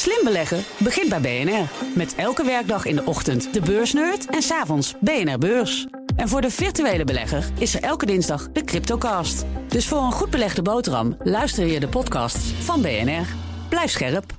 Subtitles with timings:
[0.00, 1.68] Slim beleggen begint bij BNR.
[1.94, 5.86] Met elke werkdag in de ochtend de beursnerd en s'avonds BNR Beurs.
[6.16, 9.44] En voor de virtuele belegger is er elke dinsdag de Cryptocast.
[9.68, 13.26] Dus voor een goed belegde boterham luister je de podcasts van BNR.
[13.68, 14.32] Blijf scherp.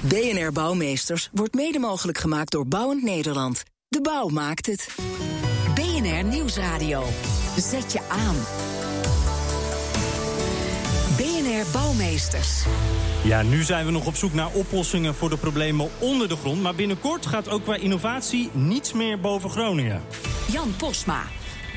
[0.00, 3.62] BNR Bouwmeesters wordt mede mogelijk gemaakt door Bouwend Nederland.
[3.88, 4.88] De bouw maakt het.
[5.74, 7.04] BNR Nieuwsradio.
[7.56, 8.65] Zet je aan.
[11.56, 12.64] BNR Bouwmeesters.
[13.24, 16.62] Ja, nu zijn we nog op zoek naar oplossingen voor de problemen onder de grond.
[16.62, 20.02] Maar binnenkort gaat ook qua innovatie niets meer boven Groningen.
[20.52, 21.22] Jan Posma.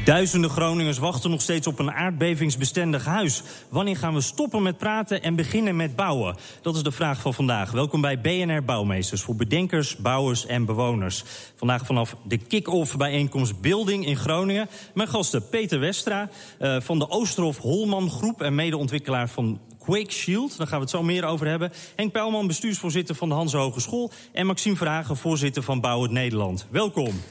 [0.06, 3.44] Duizenden Groningers wachten nog steeds op een aardbevingsbestendig huis.
[3.70, 6.36] Wanneer gaan we stoppen met praten en beginnen met bouwen?
[6.62, 7.72] Dat is de vraag van vandaag.
[7.72, 11.24] Welkom bij BNR Bouwmeesters voor bedenkers, bouwers en bewoners.
[11.56, 14.70] Vandaag vanaf de kick-off bijeenkomst Building in Groningen.
[14.94, 16.30] Mijn gasten Peter Westra
[16.62, 18.42] uh, van de Oosterhof Holman Groep...
[18.42, 20.58] en medeontwikkelaar van Quake Shield.
[20.58, 21.72] Daar gaan we het zo meer over hebben.
[21.96, 24.12] Henk Pijlman, bestuursvoorzitter van de Hans Hogeschool...
[24.32, 26.68] en Maxime Verhagen, voorzitter van Bouw Nederland.
[26.70, 27.22] Welkom.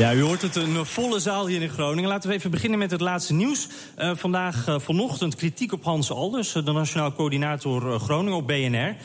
[0.00, 2.08] Ja, u hoort het, een volle zaal hier in Groningen.
[2.10, 3.68] Laten we even beginnen met het laatste nieuws.
[3.98, 8.96] Uh, vandaag uh, vanochtend kritiek op Hans Alders, de Nationaal Coördinator Groningen op BNR.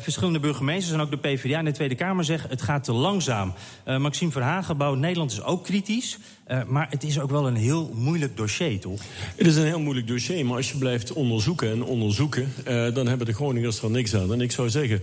[0.00, 2.50] verschillende burgemeesters en ook de PvdA in de Tweede Kamer zeggen...
[2.50, 3.52] het gaat te langzaam.
[3.98, 6.18] Maxime Verhagen, Bouw Nederland, is ook kritisch.
[6.66, 9.00] maar het is ook wel een heel moeilijk dossier, toch?
[9.36, 12.52] Het is een heel moeilijk dossier, maar als je blijft onderzoeken en onderzoeken...
[12.94, 14.32] dan hebben de Groningers er niks aan.
[14.32, 15.02] En ik zou zeggen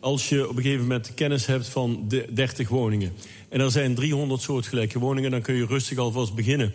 [0.00, 3.12] als je op een gegeven moment kennis hebt van de 30 woningen...
[3.48, 5.30] en er zijn 300 soortgelijke woningen...
[5.30, 6.74] dan kun je rustig alvast beginnen.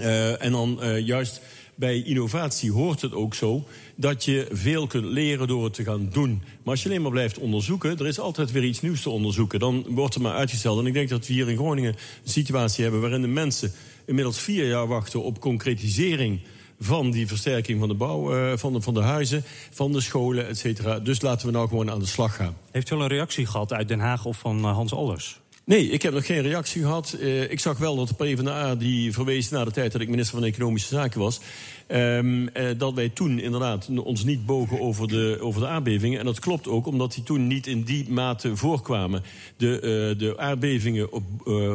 [0.00, 1.40] Uh, en dan uh, juist
[1.74, 3.64] bij innovatie hoort het ook zo...
[3.94, 6.42] dat je veel kunt leren door het te gaan doen.
[6.62, 7.98] Maar als je alleen maar blijft onderzoeken...
[7.98, 9.58] er is altijd weer iets nieuws te onderzoeken.
[9.58, 10.78] Dan wordt het maar uitgesteld.
[10.78, 11.92] En ik denk dat we hier in Groningen
[12.24, 13.00] een situatie hebben...
[13.00, 13.72] waarin de mensen
[14.04, 16.40] inmiddels vier jaar wachten op concretisering
[16.80, 20.48] van die versterking van de bouw, uh, van, de, van de huizen, van de scholen,
[20.48, 20.98] et cetera.
[20.98, 22.56] Dus laten we nou gewoon aan de slag gaan.
[22.70, 25.40] Heeft u al een reactie gehad uit Den Haag of van uh, Hans Alders?
[25.66, 27.16] Nee, ik heb nog geen reactie gehad.
[27.20, 30.38] Uh, ik zag wel dat de PvdA die verwees naar de tijd dat ik minister
[30.38, 31.40] van Economische Zaken was...
[31.88, 36.18] Um, uh, dat wij toen inderdaad ons niet bogen over de, over de aardbevingen.
[36.18, 39.22] En dat klopt ook, omdat die toen niet in die mate voorkwamen.
[39.56, 41.24] De, uh, de aardbevingen op,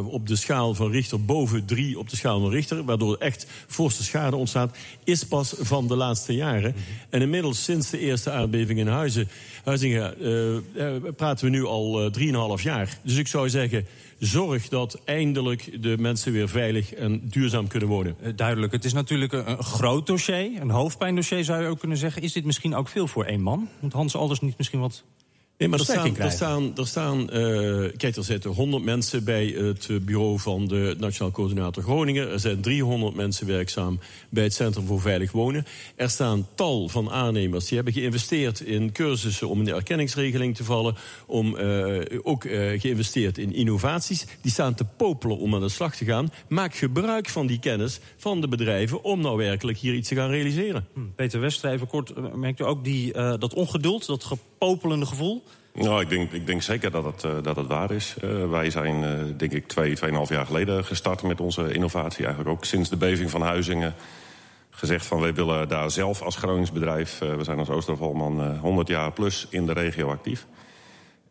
[0.05, 2.83] op de schaal van Richter boven drie op de schaal van Richter...
[2.83, 6.75] waardoor echt forse schade ontstaat, is pas van de laatste jaren.
[7.09, 9.29] En inmiddels sinds de eerste aardbeving in Huizen,
[9.63, 10.15] Huizingen...
[11.15, 12.11] praten we nu al
[12.57, 12.97] 3,5 jaar.
[13.03, 13.78] Dus ik zou zeggen
[14.19, 18.15] zorg dat eindelijk de mensen weer veilig en duurzaam kunnen wonen.
[18.35, 18.71] Duidelijk.
[18.71, 22.21] Het is natuurlijk een, een groot dossier, een hoofdpijndossier zou je ook kunnen zeggen.
[22.21, 23.69] Is dit misschien ook veel voor één man?
[23.79, 25.03] Moet Hans Alders niet misschien wat
[25.59, 29.45] Nee, maar er staan, er staan, er staan uh, kijk, er zitten 100 mensen bij
[29.45, 32.29] het bureau van de Nationaal Coördinator Groningen.
[32.29, 33.99] Er zijn 300 mensen werkzaam
[34.29, 35.65] bij het Centrum voor Veilig Wonen.
[35.95, 40.63] Er staan tal van aannemers die hebben geïnvesteerd in cursussen om in de erkenningsregeling te
[40.63, 40.95] vallen.
[41.25, 44.25] Om uh, ook uh, geïnvesteerd in innovaties.
[44.41, 46.31] Die staan te popelen om aan de slag te gaan.
[46.47, 50.29] Maak gebruik van die kennis van de bedrijven om nou werkelijk hier iets te gaan
[50.29, 50.87] realiseren.
[50.93, 50.99] Hm.
[51.15, 54.23] Peter even kort, merkt u ook die, dat ongeduld, dat
[54.59, 55.43] gepopelende gevoel?
[55.73, 58.15] Nou, ik denk, ik denk zeker dat het, uh, dat het waar is.
[58.23, 62.25] Uh, wij zijn, uh, denk ik, twee, tweeënhalf jaar geleden gestart met onze innovatie.
[62.25, 63.93] Eigenlijk ook sinds de beving van Huizingen
[64.69, 65.19] gezegd van...
[65.19, 67.19] wij willen daar zelf als Groningsbedrijf...
[67.19, 70.45] we zijn als Oostervolman 100 jaar plus in de regio actief.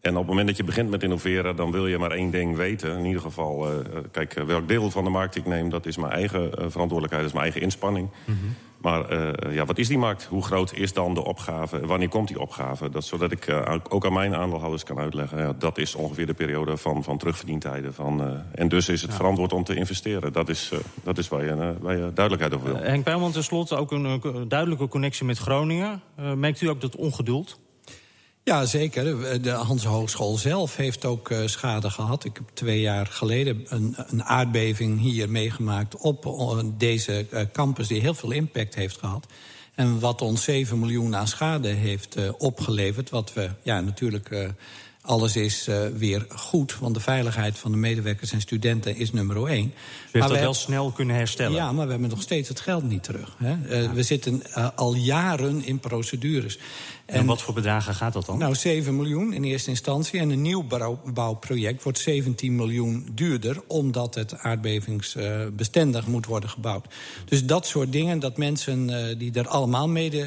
[0.01, 1.57] En op het moment dat je begint met innoveren...
[1.57, 2.99] dan wil je maar één ding weten.
[2.99, 3.67] In ieder geval,
[4.11, 5.71] kijk, welk deel van de markt ik neem...
[5.71, 8.09] dat is mijn eigen verantwoordelijkheid, dat is mijn eigen inspanning...
[8.25, 8.55] Mm -hmm.
[8.81, 10.25] Maar uh, ja, wat is die markt?
[10.25, 11.87] Hoe groot is dan de opgave?
[11.87, 12.91] Wanneer komt die opgave?
[12.91, 15.39] Dat, zodat ik uh, ook aan mijn aandeelhouders kan uitleggen.
[15.39, 17.95] Ja, dat is ongeveer de periode van, van terugverdientijden.
[17.95, 19.17] Van, uh, en dus is het ja.
[19.17, 20.33] verantwoord om te investeren.
[20.33, 20.73] Dat is,
[21.03, 22.77] dat is waar, je, waar je duidelijkheid over wil.
[22.77, 26.03] Henk Pijlman, tenslotte ook een duidelijke connectie met Groningen.
[26.37, 27.59] merkt u ook dat ongeduld?
[28.49, 29.43] Ja, zeker.
[29.43, 32.25] De Hans Hogeschool zelf heeft ook uh, schade gehad.
[32.25, 35.97] Ik heb twee jaar geleden een, een aardbeving hier meegemaakt...
[35.97, 39.27] op deze uh, campus die heel veel impact heeft gehad.
[39.75, 43.11] En wat ons 7 miljoen aan schade heeft opgeleverd...
[43.11, 44.31] wat we ja, natuurlijk
[45.09, 46.79] alles is uh, weer goed.
[46.79, 49.67] Want de veiligheid van de medewerkers en studenten is nummer één.
[49.67, 49.71] U
[50.13, 51.53] heeft maar dat wel snel kunnen herstellen?
[51.53, 53.35] Ja, maar we hebben nog steeds het geld niet terug.
[53.39, 53.57] Hè.
[53.67, 53.93] Uh, ja.
[53.93, 56.59] We zitten uh, al jaren in procedures.
[57.07, 58.39] En, en, wat voor bedragen gaat dat dan?
[58.39, 60.21] Nou, 7 miljoen in eerste instantie.
[60.21, 60.67] En een nieuw
[61.15, 63.63] bouwproject wordt 17 miljoen duurder...
[63.67, 66.87] omdat het aardbevingsbestendig moet worden gebouwd.
[67.25, 68.87] Dus dat soort dingen, dat mensen
[69.19, 70.27] die er allemaal mede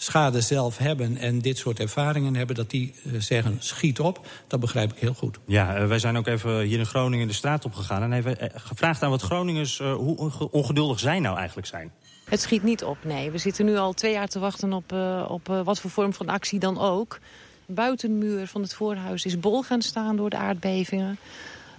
[0.00, 4.26] schade zelf hebben en dit soort ervaringen hebben, dat die zeggen schiet op.
[4.46, 5.38] Dat begrijp ik heel goed.
[5.46, 9.02] Ja, wij zijn ook even hier in Groningen de straat op gegaan en even gevraagd
[9.02, 11.92] aan wat Groningers hoe ongeduldig zij nou eigenlijk zijn.
[12.24, 13.30] Het schiet niet op, nee.
[13.30, 14.92] We zitten nu al twee jaar te wachten op,
[15.28, 17.18] op wat voor vorm van actie dan ook.
[17.66, 21.18] De buitenmuur van het voorhuis is bol gaan staan door de aardbevingen.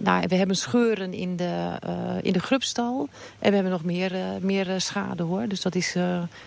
[0.02, 3.08] Nou, we hebben scheuren in de, uh, in de grubstal.
[3.38, 5.48] En we hebben nog meer, uh, meer uh, schade hoor.
[5.48, 5.96] Dus dat is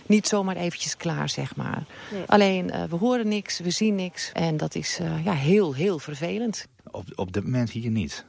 [0.06, 1.84] niet zomaar eventjes klaar, zeg maar.
[2.12, 2.24] Nee.
[2.28, 4.32] Alleen, we horen niks, we zien niks.
[4.32, 6.68] En dat is ja, heel, heel vervelend.
[6.92, 8.26] Op, op dit moment hier niet.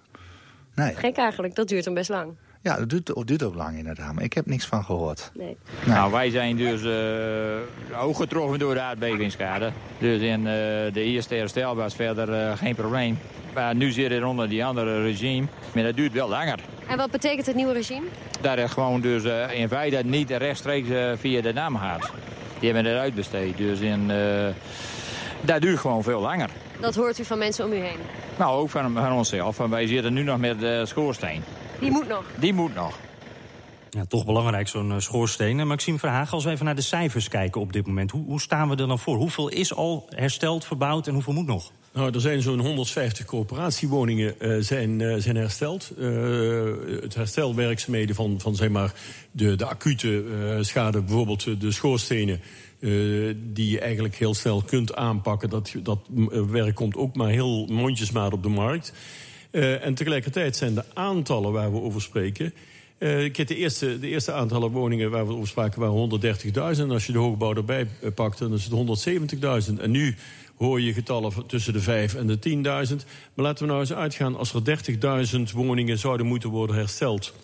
[0.74, 0.94] Nee.
[0.94, 2.34] Gek eigenlijk, dat duurt dan best lang.
[2.64, 4.14] Ja, dat duurt, dat duurt ook lang inderdaad.
[4.14, 5.30] Maar ik heb niks van gehoord.
[5.34, 5.56] Nee.
[5.86, 9.72] Nou, wij zijn dus uh, ook getroffen door de aardbevingsschade.
[9.98, 13.18] Dus in uh, de eerste herstel was verder uh, geen probleem.
[13.54, 15.46] Maar nu zit er onder die andere regime.
[15.74, 16.58] Maar dat duurt wel langer.
[16.86, 18.06] En wat betekent het nieuwe regime?
[18.40, 19.22] Dat het gewoon dus
[19.52, 20.88] in feite niet rechtstreeks
[21.20, 22.10] via de naam gaat.
[22.58, 23.56] Die hebben het uitbesteed.
[23.56, 24.12] Dus in,
[25.40, 26.48] dat duurt gewoon veel langer.
[26.80, 27.98] Dat hoort u van mensen om u heen?
[28.38, 29.56] Nou, ook van, van onszelf.
[29.56, 31.44] Wij zitten nu nog met de schoorsteen.
[31.78, 32.24] Die moet nog?
[32.34, 32.98] Die moet nog.
[33.90, 35.66] Ja, toch belangrijk, zo'n schoorsteen.
[35.66, 38.10] Maxime Verhagen, als we even naar de cijfers kijken op dit moment...
[38.10, 39.16] Hoe, hoe staan we er dan voor?
[39.16, 41.70] Hoeveel is al hersteld, verbouwd en hoeveel moet nog?
[41.94, 45.92] Nou, er zijn zo'n 150 coöperatiewoningen uh, zijn, uh, zijn hersteld.
[45.98, 48.94] Uh, het herstelwerkzaamheden van, van zeg maar,
[49.30, 50.24] de, de acute
[50.60, 52.40] schade, bijvoorbeeld de schoorstenen...
[53.36, 55.50] die je eigenlijk heel snel kunt aanpakken.
[55.50, 55.98] Dat, dat
[56.50, 58.92] werk komt ook maar heel mondjesmaat op de markt.
[59.50, 62.54] En tegelijkertijd zijn de aantallen waar we over spreken...
[62.98, 66.20] Ik heb de, eerste, de eerste aantallen woningen waar we over spraken waren
[66.76, 66.80] 130.000.
[66.80, 69.80] En als je de hoogbouw erbij pakt, dan is het 170.000.
[69.80, 70.16] En nu
[70.56, 72.38] hoor je getallen tussen de 5 en de
[72.88, 72.96] 10.000.
[73.34, 77.34] Maar laten we nou eens uitgaan, als er 30.000 woningen zouden moeten worden hersteld...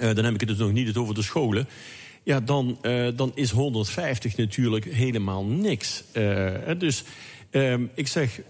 [0.00, 1.68] Uh, dan heb ik het dus nog niet over de scholen...
[2.24, 6.04] Ja, dan, uh, dan is 150 natuurlijk helemaal niks.
[6.78, 7.04] dus
[7.50, 8.40] ehm, ik zeg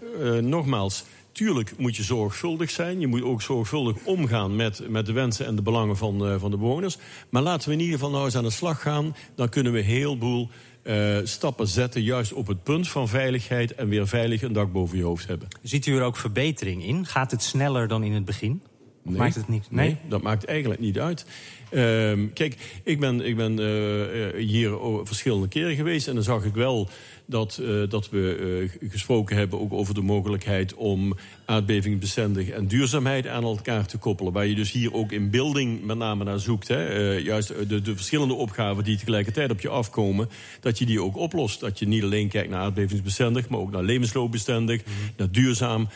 [0.41, 1.03] nogmaals...
[1.31, 2.99] Tuurlijk moet je zorgvuldig zijn.
[2.99, 6.57] Je moet ook zorgvuldig omgaan met, met de wensen en de belangen van, van de
[6.57, 6.97] bewoners.
[7.29, 9.15] Maar laten we in ieder geval nou eens aan de slag gaan.
[9.35, 10.49] Dan kunnen we heel boel
[10.83, 12.01] uh, stappen zetten...
[12.01, 13.75] juist op het punt van veiligheid...
[13.75, 15.47] en weer veilig een dak boven je hoofd hebben.
[15.61, 17.05] Ziet u er ook verbetering in?
[17.05, 18.61] Gaat het sneller dan in het begin?
[19.03, 19.67] Nee, maakt het niet?
[19.69, 19.87] Nee?
[19.87, 19.97] nee?
[20.07, 21.25] dat maakt eigenlijk niet uit.
[21.71, 26.07] Uh, kijk, ik ben, ik ben uh, hier verschillende keren geweest...
[26.07, 26.89] en dan zag ik wel
[27.25, 33.27] dat, uh, dat we uh, gesproken hebben ook over de mogelijkheid om aardbevingsbestendig en duurzaamheid
[33.27, 34.33] aan elkaar te koppelen.
[34.33, 36.67] Waar je dus hier ook in beelding met name naar zoekt.
[36.67, 36.99] Hè.
[36.99, 40.29] Uh, juist de, de verschillende opgaven die tegelijkertijd op je afkomen,
[40.59, 41.59] dat je die ook oplost.
[41.59, 45.13] Dat je niet alleen kijkt naar aardbevingsbestendig, maar ook naar levensloopbestendig, mm -hmm.
[45.17, 45.87] naar duurzaam.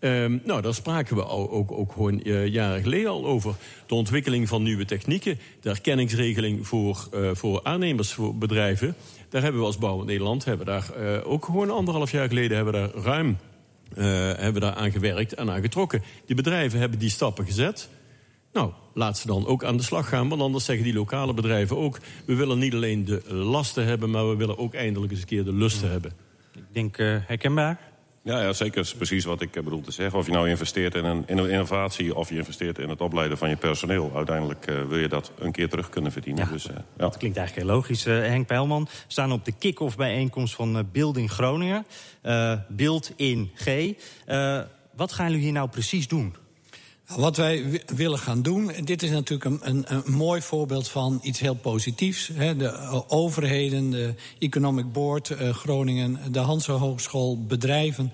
[0.00, 3.54] Um, nou, daar spraken we al, ook, ook gewoon uh, jaren geleden al over.
[3.86, 8.94] De ontwikkeling van nieuwe technieken, de erkenningsregeling voor, uh, voor aannemers, voor bedrijven.
[9.28, 12.74] Daar hebben we als Bouw Nederland hebben daar, uh, ook gewoon anderhalf jaar geleden hebben
[12.74, 13.36] we daar ruim
[14.38, 16.02] hebben daar aan gewerkt en aan getrokken.
[16.26, 17.88] Die bedrijven hebben die stappen gezet.
[18.52, 20.28] Nou, laat ze dan ook aan de slag gaan.
[20.28, 21.98] Want anders zeggen die lokale bedrijven ook...
[22.24, 24.10] we willen niet alleen de lasten hebben...
[24.10, 25.92] maar we willen ook eindelijk eens een keer de lusten ja.
[25.92, 26.12] hebben.
[26.54, 26.96] Ik denk
[27.26, 27.87] herkenbaar.
[28.28, 28.74] Ja, ja, zeker.
[28.74, 30.18] Dat is precies wat ik bedoel te zeggen.
[30.18, 33.38] Of je nou investeert in een, in een innovatie of je investeert in het opleiden
[33.38, 34.12] van je personeel.
[34.14, 36.44] Uiteindelijk uh, wil je dat een keer terug kunnen verdienen.
[36.44, 36.84] Ja, dus, uh, ja.
[36.96, 38.06] Dat klinkt eigenlijk heel logisch.
[38.06, 41.86] Uh, Henk Peilman, we staan op de kick-off bijeenkomst van Building Groningen.
[42.68, 43.92] Build in G.
[44.96, 46.34] wat gaan jullie hier nou precies doen?
[47.16, 51.38] Wat wij willen gaan doen, dit is natuurlijk een, een, een mooi voorbeeld van iets
[51.38, 52.30] heel positiefs.
[52.34, 52.56] Hè.
[52.56, 58.12] De overheden, de Economic Board uh, Groningen, de Hanse Hogeschool, bedrijven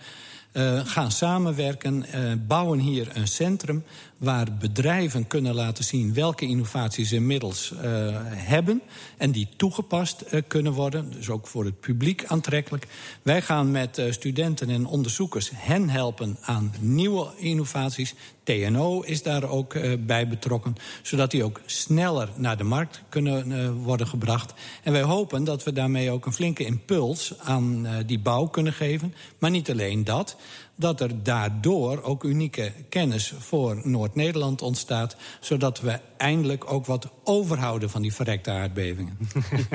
[0.52, 2.06] uh, gaan samenwerken,
[2.46, 3.84] bouwen hier een centrum
[4.24, 7.80] waar bedrijven kunnen laten zien welke innovaties ze inmiddels uh,
[8.26, 8.82] hebben
[9.16, 12.86] en die toegepast uh, kunnen worden, dus ook voor het publiek aantrekkelijk.
[13.22, 18.14] Wij gaan met uh, studenten en onderzoekers hen helpen aan nieuwe innovaties.
[18.42, 19.76] TNO is daar ook
[20.06, 24.54] bij betrokken, zodat die ook sneller naar de markt kunnen worden gebracht.
[24.82, 29.14] En wij hopen dat we daarmee ook een flinke impuls aan die bouw kunnen geven.
[29.38, 30.36] Maar niet alleen dat,
[30.76, 35.16] dat er daardoor ook unieke kennis voor Noord-Nederland ontstaat...
[35.40, 39.18] zodat we eindelijk ook wat overhouden van die verrekte aardbevingen.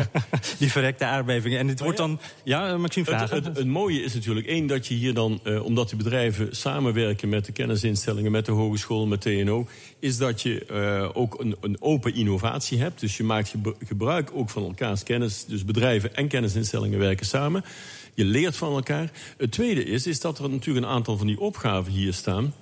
[0.60, 1.60] die verrekte aardbevingen.
[1.60, 2.20] En dit wordt dan...
[2.44, 3.36] Ja, Maxime vragen.
[3.36, 5.40] Het, het, het, mooie is natuurlijk één dat je hier dan...
[5.44, 8.32] Uh, omdat die bedrijven samenwerken met de kennisinstellingen...
[8.32, 9.68] met de hogeschool, met TNO...
[10.00, 13.00] is dat je uh, ook een, een, open innovatie hebt.
[13.00, 13.54] Dus je maakt
[13.86, 15.46] gebruik ook van elkaars kennis.
[15.46, 17.64] Dus bedrijven en kennisinstellingen werken samen...
[18.20, 19.12] Je leert van elkaar.
[19.38, 22.54] Het tweede is, is dat er natuurlijk een aantal van die opgaven hier staan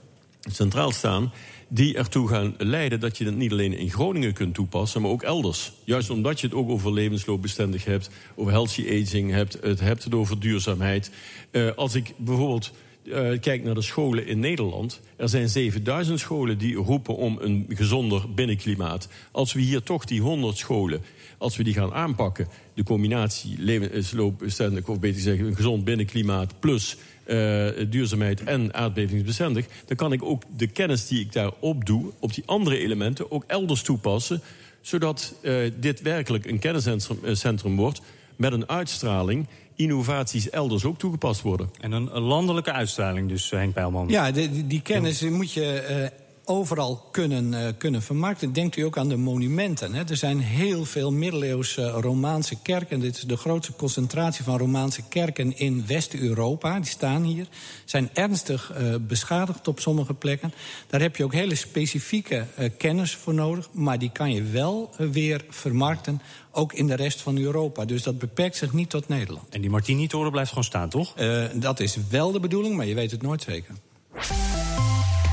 [0.51, 1.31] centraal staan
[1.67, 5.23] die ertoe gaan leiden dat je het niet alleen in Groningen kunt toepassen, maar ook
[5.23, 5.71] elders.
[5.83, 10.13] Juist omdat je het ook over levensloopbestendig hebt, over healthy aging hebt, het hebt het
[10.13, 11.11] over duurzaamheid.
[11.51, 12.71] Uh, als ik bijvoorbeeld
[13.07, 15.01] uh, kijk naar de scholen in Nederland.
[15.15, 19.07] Er zijn 7000 scholen die roepen om een gezonder binnenklimaat.
[19.31, 21.01] Als we hier toch die 100 scholen,
[21.37, 22.47] als we die gaan aanpakken...
[22.73, 25.45] de combinatie levensloopbestendig, of beter zeggen...
[25.45, 26.97] een gezond binnenklimaat plus
[27.27, 29.65] uh, duurzaamheid en aardbevingsbestendig...
[29.85, 32.11] dan kan ik ook de kennis die ik daar opdoe...
[32.19, 34.41] op die andere elementen ook elders toepassen...
[34.81, 38.01] zodat uh, dit werkelijk een kenniscentrum wordt...
[38.35, 39.47] met een uitstraling
[39.77, 41.69] innovaties elders ook toegepast worden.
[41.79, 44.07] En een, landelijke uitstraling dus, Henk Peilman.
[44.07, 46.25] Ja, die, die kennis moet je...
[46.49, 48.53] Overal kunnen, uh, kunnen vermarkten.
[48.53, 49.93] Denkt u ook aan de monumenten.
[49.93, 50.03] Hè?
[50.09, 52.99] Er zijn heel veel middeleeuwse Romaanse kerken.
[52.99, 56.79] Dit is de grootste concentratie van Romaanse kerken in West-Europa.
[56.79, 57.47] Die staan hier.
[57.85, 60.53] Zijn ernstig uh, beschadigd op sommige plekken.
[60.87, 63.69] Daar heb je ook hele specifieke uh, kennis voor nodig.
[63.71, 67.85] Maar die kan je wel weer vermarkten ook in de rest van Europa.
[67.85, 69.49] Dus dat beperkt zich niet tot Nederland.
[69.49, 71.13] En die Martini-toren blijft gewoon staan, toch?
[71.19, 73.75] Uh, dat is wel de bedoeling, maar je weet het nooit zeker.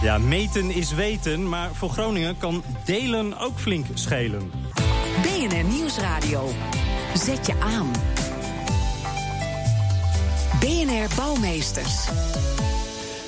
[0.04, 4.50] Ja, meten is weten, maar voor Groningen kan delen ook flink schelen.
[5.22, 6.50] BNR Nieuwsradio.
[7.14, 7.90] Zet je aan.
[10.60, 12.08] BNR Bouwmeesters.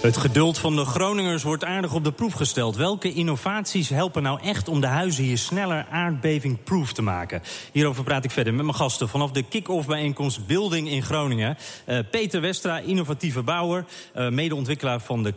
[0.01, 2.77] Het geduld van de Groningers wordt aardig op de proef gesteld.
[2.77, 7.43] Welke innovaties helpen nou echt om de huizen hier sneller aardbevingproof te maken?
[7.73, 11.57] Hierover praat ik verder met mijn gasten vanaf de kick-off bijeenkomst Building in Groningen.
[11.87, 13.85] Uh, Peter Westra, innovatieve bouwer,
[14.17, 15.35] uh, medeontwikkelaar van de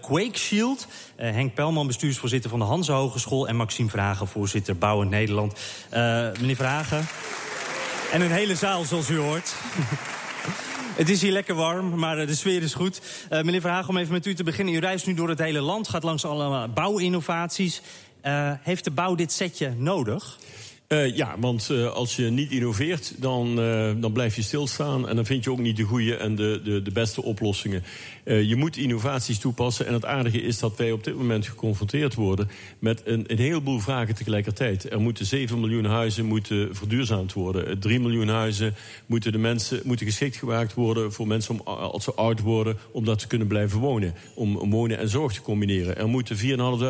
[0.00, 0.86] Quake Shield.
[1.20, 3.48] Uh, Henk Pelman, bestuursvoorzitter van de Hanse Hogeschool.
[3.48, 5.58] En Maxime Vragen, voorzitter Bouwen Nederland.
[6.40, 7.06] meneer Vragen.
[8.12, 9.54] En een hele zaal, zoals u hoort.
[10.96, 13.00] Het is hier lekker warm, maar de sfeer is goed.
[13.30, 14.74] Meneer Verhagen, om even met u te beginnen.
[14.74, 17.82] U reist nu door het hele land, gaat langs alle bouwinnovaties.
[18.62, 20.38] Heeft de bouw dit setje nodig?
[20.88, 25.08] Uh, ja, want uh, als je niet innoveert, dan, uh, dan blijf je stilstaan...
[25.08, 27.82] en dan vind je ook niet de goede en de, de, de beste oplossingen.
[28.24, 29.86] je moet innovaties toepassen.
[29.86, 32.50] En het aardige is dat wij op dit moment geconfronteerd worden...
[32.78, 34.90] met een, een heleboel vragen tegelijkertijd.
[34.90, 37.78] Er moeten 7 miljoen huizen moeten verduurzaamd worden.
[37.78, 38.74] 3 miljoen huizen
[39.06, 41.12] moeten, de mensen, moeten geschikt gemaakt worden...
[41.12, 44.14] voor mensen om, als ze oud worden, om dat te kunnen blijven wonen.
[44.34, 45.96] Om, om wonen en zorg te combineren.
[45.96, 46.36] Er moeten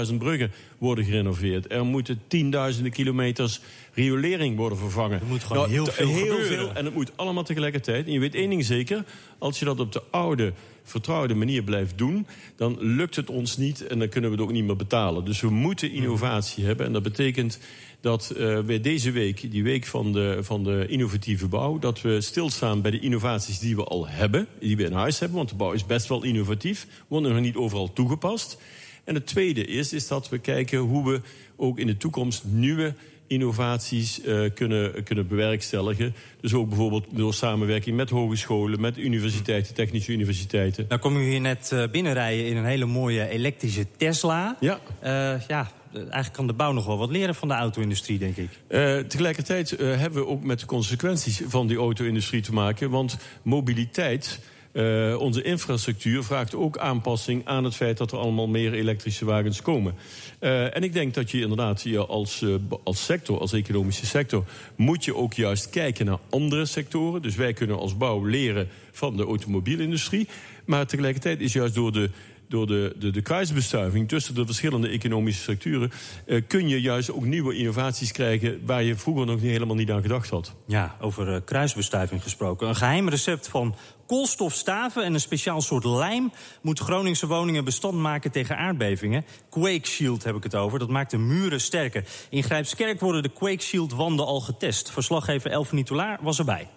[0.09, 1.73] 4.500 bruggen worden gerenoveerd.
[1.73, 3.61] Er moeten tienduizenden kilometers
[3.95, 5.21] riolering worden vervangen.
[5.21, 8.07] Er moet gewoon nou, heel veel heel veel, En het moet allemaal tegelijkertijd.
[8.07, 9.05] En je weet één ding zeker.
[9.39, 12.27] Als je dat op de oude, vertrouwde manier blijft doen...
[12.57, 15.25] dan lukt het ons niet en dan kunnen we het ook niet meer betalen.
[15.25, 16.87] Dus we moeten innovatie hebben.
[16.87, 17.59] En dat betekent
[18.01, 21.79] dat uh, we deze week, die week van de, van de innovatieve bouw...
[21.79, 25.37] dat we stilstaan bij de innovaties die we al hebben, die we in huis hebben.
[25.37, 28.59] Want de bouw is best wel innovatief, wordt nog niet overal toegepast.
[29.05, 31.21] En het tweede is, is dat we kijken hoe we
[31.57, 32.95] ook in de toekomst nieuwe
[33.27, 36.15] innovaties uh, kunnen, kunnen bewerkstelligen.
[36.41, 40.85] Dus ook bijvoorbeeld door samenwerking met hogescholen, met universiteiten, technische universiteiten.
[40.89, 44.57] Nou kom u hier net uh, binnenrijden in een hele mooie elektrische Tesla.
[44.61, 44.81] Ja.
[45.05, 45.11] Uh,
[45.49, 48.51] ja, eigenlijk kan de bouw nog wel wat leren van de auto-industrie, denk ik.
[48.69, 52.91] Uh, tegelijkertijd hebben we ook met de consequenties van die auto-industrie te maken.
[52.91, 54.41] Want mobiliteit
[54.75, 59.63] uh, onze infrastructuur vraagt ook aanpassing aan het feit dat er allemaal meer elektrische wagens
[59.63, 59.95] komen.
[60.41, 62.55] Uh, en ik denk dat je inderdaad hier als, uh,
[62.85, 64.45] als sector, als economische sector,
[64.77, 67.23] moet je ook juist kijken naar andere sectoren.
[67.23, 70.29] Dus wij kunnen als bouw leren van de automobielindustrie.
[70.65, 72.11] Maar tegelijkertijd is juist door de
[72.49, 75.93] door de, de, de kruisbestuiving tussen de verschillende economische structuren...
[76.27, 78.61] Uh, kun je juist ook nieuwe innovaties krijgen...
[78.65, 80.55] waar je vroeger nog niet, helemaal niet aan gedacht had.
[80.67, 82.69] Ja, over uh, kruisbestuiving gesproken.
[82.69, 83.75] Een geheim recept van
[84.07, 86.33] koolstofstaven en een speciaal soort lijm...
[86.63, 89.25] moet Groningse woningen bestand maken tegen aardbevingen.
[89.51, 90.79] Quake Shield heb ik het over.
[90.79, 92.05] Dat maakt de muren sterker.
[92.31, 94.91] In Grijpskerk worden de Quake Shield wanden al getest.
[94.91, 96.69] Verslaggever Elfanie Toulaar was erbij.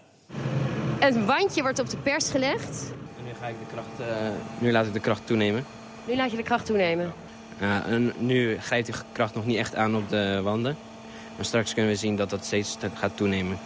[1.00, 2.94] Het wandje wordt op de pers gelegd
[3.48, 5.66] ga ik de kracht, uh, nu laat ik de kracht toenemen.
[6.06, 7.14] Nu laat je de kracht toenemen?
[7.60, 10.78] Ja, en nu grijpt de kracht nog niet echt aan op de wanden.
[11.36, 13.60] Maar straks kunnen we zien dat dat steeds gaat toenemen.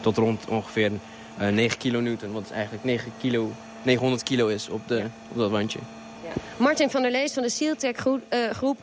[0.00, 4.88] Tot rond ongeveer uh, eh, 9 kilonewton, wat eigenlijk 9 kilo, 900 kilo is op,
[4.88, 5.78] de, op dat wandje.
[6.22, 6.32] Ja.
[6.56, 8.78] Martin van der Lees van de Sealtech groep, uh, groep.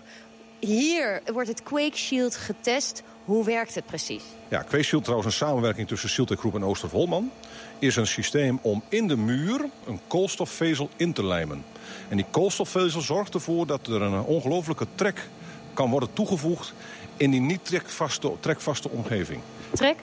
[0.60, 3.03] Hier wordt het Quake Shield getest.
[3.25, 4.24] Hoe werkt het precies?
[4.48, 7.32] Ja, Quake Shield trouwens een samenwerking tussen Sealtech Groep en Oostervolman.
[7.80, 11.63] Is een systeem om in de muur een koolstofvezel in te lijmen.
[12.10, 15.30] En die koolstofvezel zorgt ervoor dat er een ongelofelijke trek
[15.74, 16.74] kan worden toegevoegd
[17.18, 19.42] in die niet trekvaste, trekvaste omgeving.
[19.74, 19.96] Trek?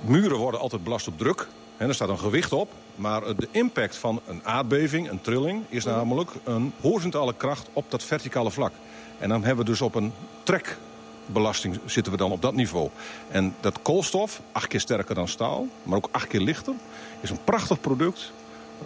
[0.00, 1.48] Muren worden altijd belast op druk.
[1.76, 5.62] En er staat een gewicht op, maar de impact van een aardbeving, een trilling...
[5.68, 8.72] is namelijk een horizontale kracht op dat verticale vlak.
[9.18, 10.12] En dan hebben we dus op een
[11.28, 12.88] trekbelasting zitten we dan op dat niveau.
[13.28, 16.74] En dat koolstof, acht keer sterker dan staal, maar ook acht keer lichter...
[17.20, 18.32] is een prachtig product,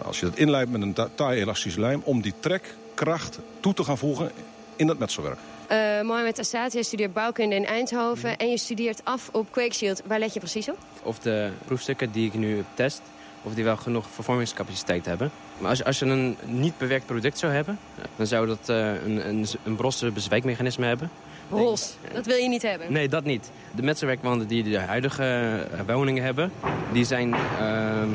[0.05, 2.01] als je dat inleidt met een taai elastisch lijm...
[2.03, 4.31] om die trekkracht toe te gaan voegen
[4.75, 5.37] in dat metselwerk.
[5.71, 8.37] Uh, Mohamed Assad, je studeert bouwkunde in Eindhoven...
[8.37, 10.01] en je studeert af op QuakeShield.
[10.05, 10.77] Waar let je precies op?
[11.03, 13.01] Of de proefstukken die ik nu test...
[13.43, 15.31] of die wel genoeg vervormingscapaciteit hebben.
[15.57, 17.79] Maar als, als je een niet bewerkt product zou hebben...
[18.15, 21.09] dan zou dat uh, een, een, een brosse bezwijkmechanisme hebben.
[21.49, 22.93] Bros, dat wil je niet hebben?
[22.93, 23.51] Nee, dat niet.
[23.75, 25.49] De metselwerkwanden die de huidige
[25.87, 26.51] uh, woningen hebben...
[26.91, 28.09] die zijn ehm,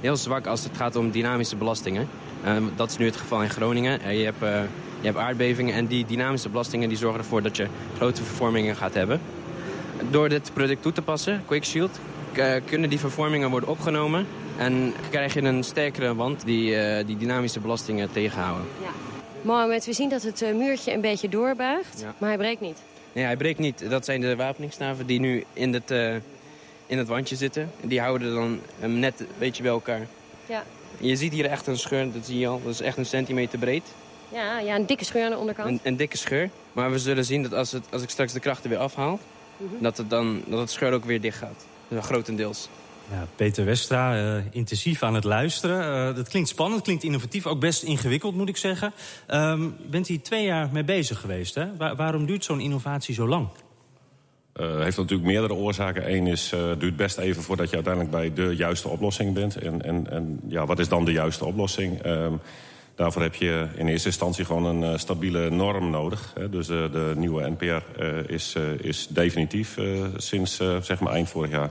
[0.00, 2.08] heel zwak als het gaat om dynamische belastingen.
[2.44, 4.16] Ehm, dat is nu het geval in Groningen.
[4.16, 4.68] je hebt
[5.00, 8.94] je hebt aardbevingen en die dynamische belastingen die zorgen ervoor dat je grote vervormingen gaat
[8.94, 9.20] hebben.
[10.10, 11.98] Door dit product toe te passen, Quick Shield,
[12.64, 14.26] kunnen die vervormingen worden opgenomen.
[14.58, 18.66] En krijg je een sterkere wand die die dynamische belastingen tegenhouden.
[18.82, 19.09] Ja.
[19.42, 22.78] Mohamed, we zien dat het uh, muurtje een beetje doorbuigt, maar hij breekt niet.
[23.12, 23.90] Nee, hij breekt niet.
[23.90, 26.14] Dat zijn de wapeningsstaven die nu in het, uh,
[26.86, 27.70] in het wandje zitten.
[27.80, 28.60] Die houden dan
[28.98, 30.06] net een beetje bij elkaar.
[30.46, 30.64] Ja.
[30.98, 32.60] Je ziet hier echt een scheur, dat zie je al.
[32.64, 33.82] Dat is echt een centimeter breed.
[34.28, 35.68] Ja, ja, een dikke scheur aan de onderkant.
[35.68, 36.50] Een, een dikke scheur.
[36.72, 39.18] Maar we zullen zien dat als, het, als ik straks de krachten weer afhaal...
[39.56, 39.82] Mhm.
[39.82, 41.64] dat, het dan, dat het scheur ook weer dicht gaat.
[41.88, 42.68] Dus grotendeels.
[43.36, 46.08] Peter Westra, uh, intensief aan het luisteren.
[46.08, 48.92] Uh, dat klinkt spannend, klinkt innovatief, ook best ingewikkeld moet ik zeggen.
[49.26, 51.54] Je bent hier twee jaar mee bezig geweest.
[51.54, 51.76] Hè?
[51.76, 53.48] Waar, waarom duurt zo'n innovatie zo lang?
[54.52, 56.12] Het uh, heeft natuurlijk meerdere oorzaken.
[56.12, 59.56] Eén is, uh, duurt best even voordat je uiteindelijk bij de juiste oplossing bent.
[59.56, 62.06] En, en, en ja, wat is dan de juiste oplossing?
[62.06, 62.40] Um,
[62.94, 66.32] Daarvoor heb je in eerste instantie gewoon een stabiele norm nodig.
[66.34, 66.50] Hè.
[66.50, 69.78] Dus de nieuwe NPR is, is definitief
[70.16, 71.70] sinds zeg maar eind vorig jaar.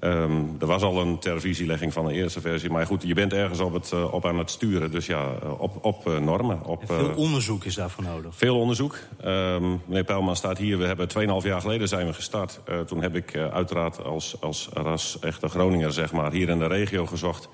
[0.00, 2.70] Um, er was al een televisielegging van de eerste versie.
[2.70, 4.90] Maar goed, je bent ergens op, het, op aan het sturen.
[4.90, 6.64] Dus ja, op, op normen.
[6.64, 8.34] Op, veel onderzoek is daarvoor nodig.
[8.36, 8.98] Veel onderzoek.
[9.24, 10.78] Um, meneer Pijlman staat hier.
[10.78, 11.08] We hebben
[11.42, 12.60] 2,5 jaar geleden zijn we gestart.
[12.86, 17.06] toen heb ik uiteraard als, als ras echte Groninger zeg maar, hier in de regio
[17.06, 17.48] gezocht...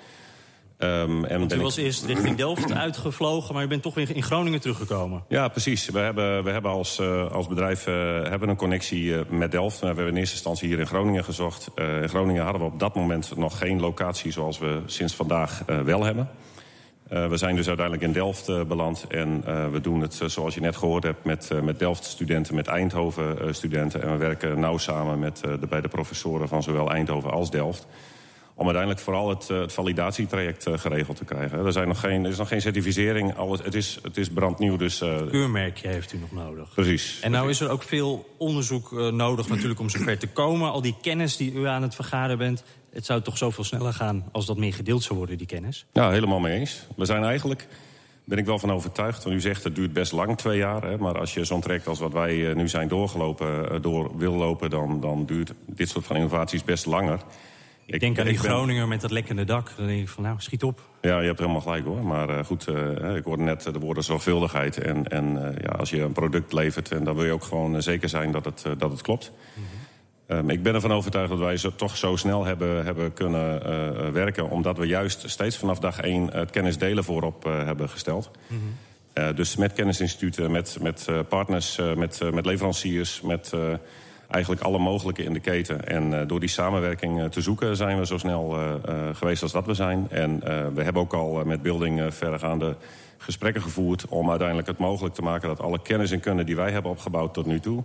[0.79, 1.85] Um, en Want u was ik...
[1.85, 5.25] eerst richting Delft uitgevlogen, maar u bent toch weer in Groningen teruggekomen.
[5.29, 5.89] Ja, precies.
[5.89, 9.81] We hebben, we hebben als, uh, als bedrijf uh, hebben een connectie uh, met Delft.
[9.81, 11.71] We hebben in eerste instantie hier in Groningen gezocht.
[11.77, 16.05] in Groningen hadden we op dat moment nog geen locatie zoals we sinds vandaag wel
[16.05, 16.29] hebben.
[17.09, 19.05] we zijn dus uiteindelijk in Delft beland.
[19.09, 24.03] En we doen het, zoals je net gehoord hebt, met, met Delft-studenten, met Eindhoven-studenten.
[24.03, 27.87] en we werken nauw samen met de beide professoren van zowel Eindhoven als Delft
[28.59, 31.67] om uiteindelijk vooral het, uh, het validatietraject uh, geregeld te krijgen.
[31.67, 34.77] Er, zijn nog geen, er is nog geen certificering, alles, het, is, het is brandnieuw.
[34.77, 36.75] Dus, uh, Keurmerkje heeft u nog nodig.
[36.75, 37.21] Precies.
[37.21, 40.71] En nou is er ook veel onderzoek nodig natuurlijk om zover te komen.
[40.71, 42.65] Al die kennis die u aan het vergaren bent...
[42.91, 45.87] het zou toch zoveel sneller gaan als dat meer gedeeld zou worden, die kennis?
[45.93, 46.87] Ja, helemaal mee eens.
[46.97, 47.67] We zijn eigenlijk
[48.25, 49.25] ben ik wel van overtuigd.
[49.25, 50.83] Want u zegt het duurt best lang, twee jaar.
[50.83, 54.71] Hè, maar als je zo'n traject als wat wij nu zijn doorgelopen, door wil lopen...
[54.71, 57.21] Dan, dan duurt dit soort van innovaties best langer.
[57.87, 59.73] Ik, denk aan die Groninger met dat lekkende dak.
[59.77, 60.81] Dan denk ik van, nou, schiet op.
[61.01, 62.05] Ja, je hebt helemaal gelijk hoor.
[62.05, 64.79] Maar uh, goed, uh, ik hoorde net de woorden zorgvuldigheid.
[64.79, 67.83] En, en uh, ja, als je een product levert, en dan wil je ook gewoon
[67.83, 69.33] zeker zijn dat het, dat het klopt.
[69.55, 69.65] Mm
[70.27, 70.37] -hmm.
[70.37, 74.51] um, ik ben ervan overtuigd dat wij zo, toch zo snel hebben, hebben kunnen werken...
[74.51, 78.31] omdat we juist steeds vanaf dag één het kennisdelen voorop hebben gesteld.
[78.47, 78.61] Mm
[79.15, 79.35] -hmm.
[79.35, 83.21] dus met kennisinstituten, met, met partners, met, met leveranciers...
[83.21, 83.53] met
[84.29, 85.87] eigenlijk alle mogelijke in de keten.
[85.87, 88.75] En uh, door die samenwerking uh, te zoeken zijn we zo snel uh,
[89.13, 90.07] geweest als dat we zijn.
[90.11, 90.41] En
[90.75, 92.77] we hebben ook al met Building verregaande
[93.19, 94.07] gesprekken gevoerd...
[94.09, 97.35] om uiteindelijk het mogelijk te maken dat alle kennis en kunde die wij hebben opgebouwd
[97.35, 97.75] tot nu toe...
[97.75, 97.85] Mm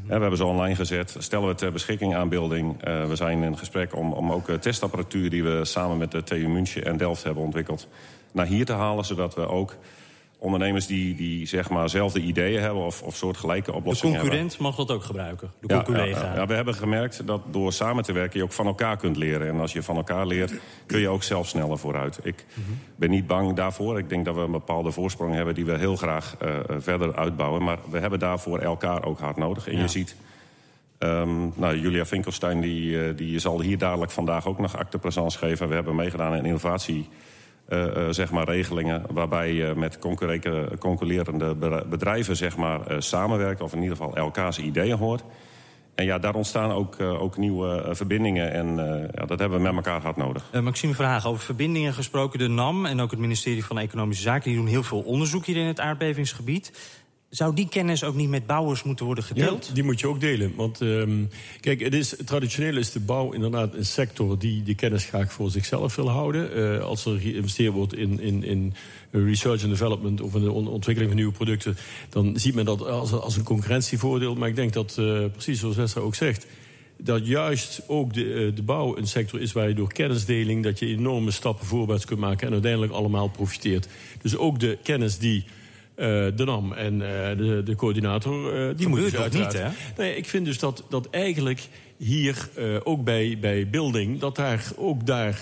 [0.00, 0.06] -hmm.
[0.06, 2.82] we hebben ze online gezet, stellen we ter beschikking aan Building.
[2.82, 6.84] we zijn in gesprek om, om ook testapparatuur die we samen met de TU München
[6.84, 7.88] en Delft hebben ontwikkeld...
[8.32, 9.76] naar hier te halen, zodat we ook
[10.44, 14.32] ondernemers die, die zeg maar zelfde ideeën hebben of, of soortgelijke oplossingen hebben.
[14.32, 16.24] De concurrent mag dat ook gebruiken, de ja, collega.
[16.24, 19.16] Ja, ja, we hebben gemerkt dat door samen te werken je ook van elkaar kunt
[19.16, 19.48] leren.
[19.48, 20.54] En als je van elkaar leert,
[20.86, 22.18] kun je ook zelf sneller vooruit.
[22.22, 22.78] Ik mm -hmm.
[22.96, 23.98] ben niet bang daarvoor.
[23.98, 27.62] Ik denk dat we een bepaalde voorsprong hebben die we heel graag uh, verder uitbouwen.
[27.62, 29.66] Maar we hebben daarvoor elkaar ook hard nodig.
[29.68, 29.80] En ja.
[29.80, 30.16] je ziet...
[30.98, 35.38] Um, nou, Julia Finkelstein die, uh, die zal hier dadelijk vandaag ook nog acte présence
[35.38, 35.68] geven.
[35.68, 37.08] We hebben meegedaan in innovatie
[38.10, 39.98] zeg maar regelingen waarbij je met
[40.78, 41.54] concurrerende
[41.88, 43.60] bedrijven zeg maar, uh, samenwerkt...
[43.60, 45.24] of in ieder geval elkaars ideeën hoort.
[45.94, 48.76] En ja, daar ontstaan ook, ook nieuwe verbindingen en
[49.14, 50.50] ja, dat hebben we met elkaar hard nodig.
[50.62, 52.38] Maxime Verhagen, over verbindingen gesproken.
[52.38, 54.50] De NAM en ook het ministerie van Economische Zaken...
[54.50, 56.72] die doen heel veel onderzoek hier in het aardbevingsgebied.
[57.34, 59.66] Zou die kennis ook niet met bouwers moeten worden gedeeld?
[59.66, 60.54] Ja, die moet je ook delen.
[60.56, 61.28] Want um,
[61.60, 64.38] kijk, het is, traditioneel is de bouw inderdaad een sector...
[64.38, 66.58] die de kennis graag voor zichzelf wil houden.
[66.58, 68.74] Uh, als er geïnvesteerd wordt in, in, in
[69.10, 70.20] research and development...
[70.20, 71.76] of in de ontwikkeling van nieuwe producten...
[72.08, 74.34] dan ziet men dat als, als een concurrentievoordeel.
[74.34, 76.46] Maar ik denk dat, uh, precies zoals Wessa ook zegt
[76.98, 80.62] dat juist ook de, de bouw een sector is waar je door kennisdeling...
[80.62, 82.46] dat je enorme stappen voorwaarts kunt maken...
[82.46, 83.88] en uiteindelijk allemaal profiteert.
[84.22, 85.44] Dus ook de kennis die
[85.96, 88.68] de NAM en uh, de, de coördinator...
[88.68, 89.68] Uh, die moeten dat niet, hè?
[89.96, 92.48] Nee, ik vind dus dat, dat eigenlijk hier,
[92.84, 94.20] ook bij, bij building...
[94.20, 95.40] dat daar ook daar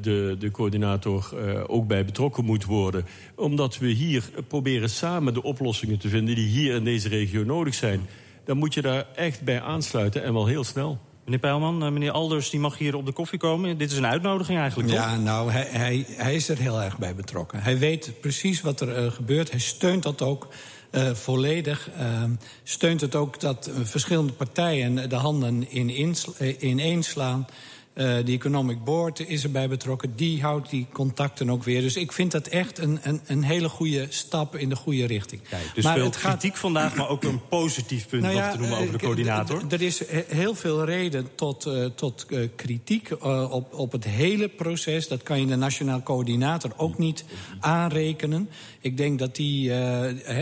[0.00, 1.34] de, de coördinator
[1.66, 3.04] ook bij betrokken moet worden.
[3.34, 6.34] Omdat we hier proberen samen de oplossingen te vinden...
[6.34, 8.00] die hier in deze regio nodig zijn
[8.48, 10.98] dan moet je daar echt bij aansluiten en wel heel snel.
[11.28, 13.78] Meneer Peilman, eh, meneer Alders die mag hier op de koffie komen.
[13.78, 14.98] Dit is een uitnodiging eigenlijk, toch?
[14.98, 17.62] Ja, nou, hij, hij, hij is er heel erg bij betrokken.
[17.62, 19.50] Hij weet precies wat er uh, gebeurt.
[19.50, 20.48] Hij steunt dat ook
[20.90, 21.88] uh, volledig.
[21.98, 22.22] Uh,
[22.62, 26.16] steunt het ook dat verschillende partijen de handen in,
[26.58, 27.46] ineenslaan.
[27.48, 27.54] Uh,
[27.98, 30.12] de Economic Board is erbij betrokken.
[30.16, 31.80] Die houdt die contacten ook weer.
[31.80, 35.42] Dus ik vind dat echt een, een, een hele goede stap in de goede richting.
[35.48, 36.60] Kijk, dus maar veel het kritiek gaat...
[36.60, 39.62] vandaag, maar ook een positief punt nou ja, te noemen over de coördinator.
[39.68, 43.10] Er is heel veel reden tot, uh, tot uh, kritiek
[43.50, 45.08] op, op het hele proces.
[45.08, 47.24] Dat kan je de Nationaal Coördinator ook niet
[47.60, 48.48] aanrekenen.
[48.80, 49.72] Ik denk dat die,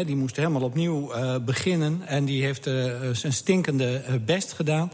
[0.06, 1.12] die moest helemaal opnieuw
[1.44, 2.02] beginnen.
[2.06, 2.64] En die heeft
[3.12, 4.92] zijn stinkende best gedaan.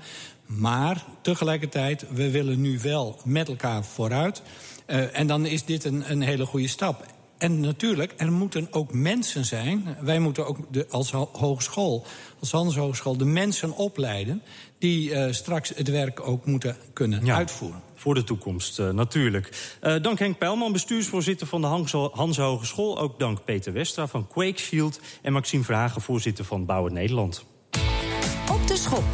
[0.57, 4.43] Maar tegelijkertijd, we willen nu wel met elkaar vooruit.
[4.87, 7.07] Uh, en dan is dit een, een hele goede stap.
[7.39, 9.97] En natuurlijk, er moeten ook mensen zijn.
[10.01, 12.07] Wij moeten ook de, als hogeschool,
[12.41, 14.43] als Hans Hogeschool, de mensen opleiden...
[14.79, 17.83] die uh, straks het werk ook moeten kunnen ja, uitvoeren.
[17.95, 19.77] Voor de toekomst, uh, natuurlijk.
[19.83, 21.67] Uh, dank Henk Peilman, bestuursvoorzitter van de
[22.13, 22.99] Hans Hogeschool.
[22.99, 25.01] Ook dank Peter Westra van Quake Shield.
[25.23, 27.45] En Maxime Verhagen, voorzitter van Bouwen Nederland.
[28.51, 29.05] Op de schop.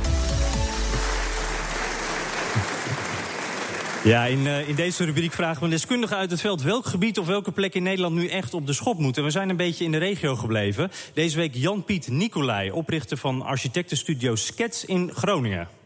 [4.08, 6.62] Ja, in, uh, in deze rubriek vragen we een deskundige uit het veld...
[6.62, 9.16] welk gebied of welke plek in Nederland nu echt op de schop moet.
[9.16, 10.90] En we zijn een beetje in de regio gebleven.
[11.14, 15.77] Deze week Jan-Piet Nicolai, oprichter van architectenstudio Skets in Groningen.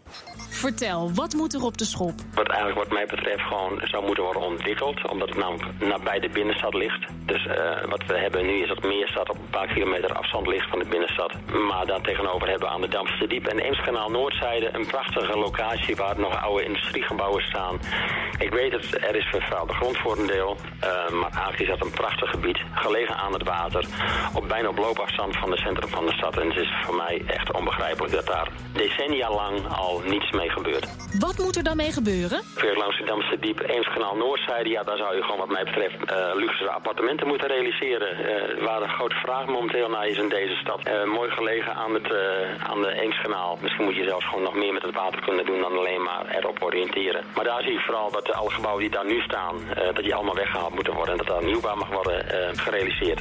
[0.62, 2.14] Vertel, wat moet er op de schop?
[2.34, 5.10] Wat eigenlijk wat mij betreft gewoon zou moeten worden ontwikkeld.
[5.10, 7.06] Omdat het namelijk nabij de binnenstad ligt.
[7.26, 7.54] Dus uh,
[7.88, 10.88] wat we hebben nu is dat Meerstad op een paar kilometer afstand ligt van de
[10.88, 11.32] binnenstad.
[11.68, 15.96] Maar daar tegenover hebben we aan de Damster Diep en Eemskanaal Noordzijde een prachtige locatie
[15.96, 17.78] waar nog oude industriegebouwen staan.
[18.38, 20.56] Ik weet het, er is vervuilde grond voor een deel.
[20.56, 23.84] Uh, maar eigenlijk is dat een prachtig gebied, gelegen aan het water.
[24.34, 26.38] Op bijna op loopafstand van het centrum van de stad.
[26.38, 30.86] En het is voor mij echt onbegrijpelijk dat daar decennia lang al niets mee gebeurt.
[31.18, 32.40] Wat moet er dan mee gebeuren?
[32.54, 34.68] Weer langs de Damse Diep, Eemskanaal Noordzijde.
[34.68, 38.10] Ja, daar zou je gewoon wat mij betreft uh, luxe appartementen moeten realiseren.
[38.20, 40.80] Uh, waar een grote vraag momenteel naar is in deze stad.
[40.86, 42.08] Uh, mooi gelegen aan, het,
[42.58, 43.58] aan de Eemskanaal.
[43.60, 46.26] Misschien moet je zelfs gewoon nog meer met het water kunnen doen dan alleen maar
[46.26, 47.24] erop oriënteren.
[47.34, 49.56] Maar daar zie ik vooral dat alle gebouwen die daar nu staan,
[49.94, 51.12] dat die allemaal weggehaald moeten worden.
[51.12, 52.24] En dat daar nieuwbouw mag worden
[52.58, 53.20] gerealiseerd.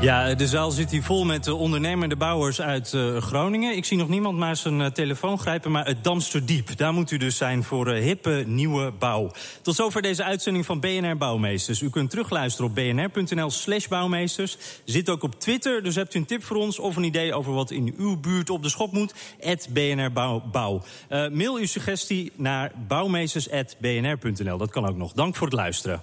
[0.00, 3.76] Ja, de zaal zit hier vol met ondernemende bouwers uit uh, Groningen.
[3.76, 6.76] Ik zie nog niemand maar zijn uh, telefoon grijpen, maar het Damster Diep.
[6.76, 9.30] Daar moet u dus zijn voor hippe nieuwe bouw.
[9.62, 11.80] Tot zover deze uitzending van BNR Bouwmeesters.
[11.80, 14.56] U kunt terugluisteren op bnr.nl slash bouwmeesters.
[14.84, 16.78] Zit ook op Twitter, dus hebt u een tip voor ons...
[16.78, 19.14] of een idee over wat in uw buurt op de schop moet?
[19.70, 20.12] BNR
[20.52, 20.82] bouw.
[21.08, 24.58] mail uw suggestie naar bouwmeesters.bnr.nl.
[24.58, 25.12] Dat kan ook nog.
[25.12, 26.02] Dank voor het luisteren.